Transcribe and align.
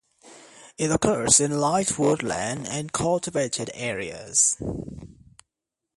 It 0.79 0.89
occurs 0.89 1.39
in 1.39 1.59
light 1.59 1.99
woodland 1.99 2.65
and 2.65 2.91
cultivated 2.91 3.69
areas. 3.75 4.57